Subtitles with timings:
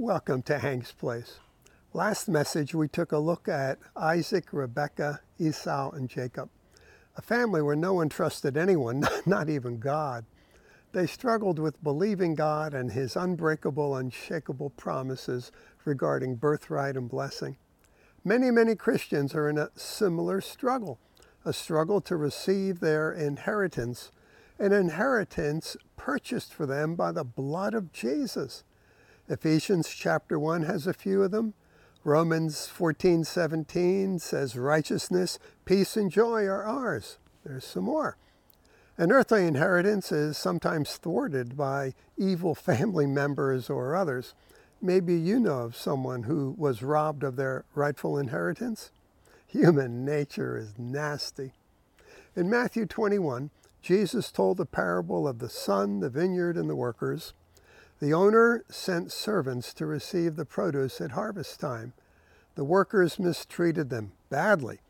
[0.00, 1.40] Welcome to Hank's Place.
[1.92, 6.50] Last message, we took a look at Isaac, Rebekah, Esau, and Jacob,
[7.16, 10.24] a family where no one trusted anyone, not even God.
[10.92, 15.50] They struggled with believing God and his unbreakable, unshakable promises
[15.84, 17.56] regarding birthright and blessing.
[18.22, 21.00] Many, many Christians are in a similar struggle,
[21.44, 24.12] a struggle to receive their inheritance,
[24.60, 28.62] an inheritance purchased for them by the blood of Jesus.
[29.30, 31.52] Ephesians chapter 1 has a few of them.
[32.02, 37.18] Romans 14:17 says righteousness, peace and joy are ours.
[37.44, 38.16] There's some more.
[38.96, 44.34] An earthly inheritance is sometimes thwarted by evil family members or others.
[44.80, 48.92] Maybe you know of someone who was robbed of their rightful inheritance.
[49.46, 51.52] Human nature is nasty.
[52.34, 53.50] In Matthew 21,
[53.82, 57.34] Jesus told the parable of the son, the vineyard, and the workers.
[58.00, 61.94] The owner sent servants to receive the produce at harvest time.
[62.54, 64.80] The workers mistreated them badly.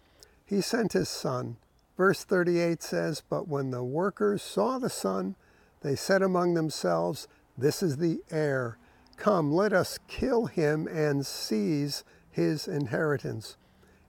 [0.45, 1.56] He sent his son.
[1.97, 5.36] Verse 38 says, But when the workers saw the son,
[5.81, 8.79] they said among themselves, This is the heir.
[9.17, 13.56] Come, let us kill him and seize his inheritance.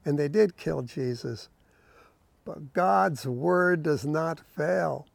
[0.05, 1.49] And they did kill Jesus.
[2.45, 5.07] But God's word does not fail.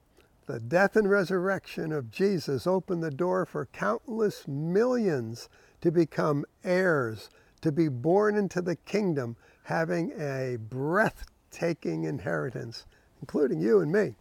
[0.47, 5.49] The death and resurrection of Jesus opened the door for countless millions
[5.81, 7.31] to become heirs,
[7.63, 12.85] to be born into the kingdom, having a breathtaking inheritance,
[13.23, 14.17] including you and me.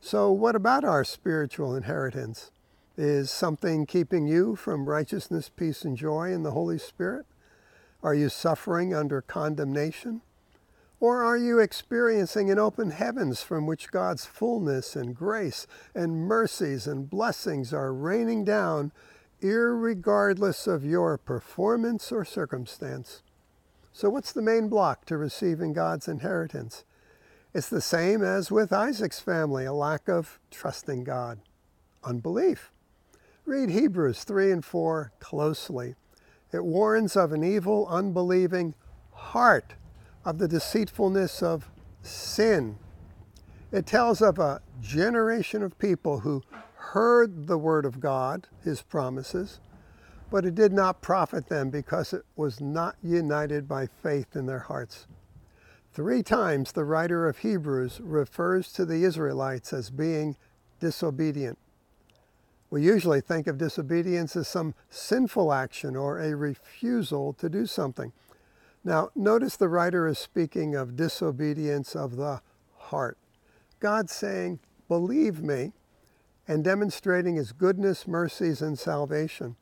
[0.00, 2.50] So, what about our spiritual inheritance?
[2.98, 7.24] Is something keeping you from righteousness, peace, and joy in the Holy Spirit?
[8.02, 10.20] Are you suffering under condemnation?
[11.02, 16.86] Or are you experiencing an open heavens from which God's fullness and grace and mercies
[16.86, 18.92] and blessings are raining down,
[19.40, 23.24] irregardless of your performance or circumstance?
[23.92, 26.84] So, what's the main block to receiving God's inheritance?
[27.52, 31.40] It's the same as with Isaac's family a lack of trusting God,
[32.04, 32.70] unbelief.
[33.44, 35.96] Read Hebrews 3 and 4 closely.
[36.52, 38.74] It warns of an evil, unbelieving
[39.10, 39.74] heart
[40.24, 41.70] of the deceitfulness of
[42.02, 42.78] sin.
[43.70, 46.42] It tells of a generation of people who
[46.74, 49.60] heard the word of God, his promises,
[50.30, 54.60] but it did not profit them because it was not united by faith in their
[54.60, 55.06] hearts.
[55.92, 60.36] Three times the writer of Hebrews refers to the Israelites as being
[60.80, 61.58] disobedient.
[62.70, 68.12] We usually think of disobedience as some sinful action or a refusal to do something.
[68.84, 72.40] Now, notice the writer is speaking of disobedience of the
[72.76, 73.16] heart.
[73.78, 75.72] God saying, Believe me,
[76.48, 79.56] and demonstrating his goodness, mercies, and salvation.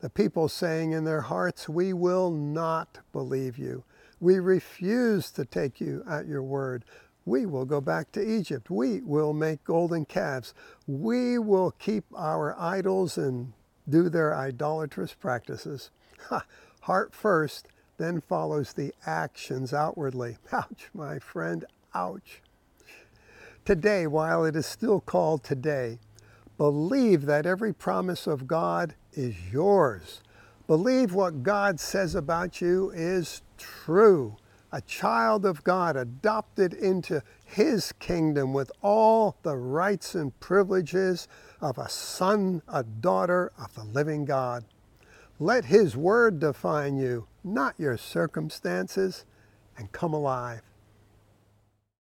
[0.00, 3.84] The people saying in their hearts, We will not believe you.
[4.20, 6.84] We refuse to take you at your word.
[7.24, 8.70] We will go back to Egypt.
[8.70, 10.54] We will make golden calves.
[10.86, 13.52] We will keep our idols and
[13.88, 15.90] do their idolatrous practices.
[16.28, 16.44] Ha,
[16.80, 17.68] heart first,
[17.98, 20.38] then follows the actions outwardly.
[20.52, 21.64] Ouch, my friend,
[21.94, 22.40] ouch.
[23.64, 25.98] Today, while it is still called today,
[26.56, 30.22] believe that every promise of God is yours.
[30.66, 34.36] Believe what God says about you is true.
[34.70, 41.26] A child of God adopted into his kingdom with all the rights and privileges
[41.60, 44.64] of a son, a daughter of the living God.
[45.38, 49.24] Let his word define you, not your circumstances,
[49.76, 50.62] and come alive.